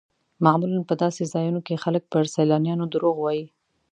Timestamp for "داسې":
1.03-1.23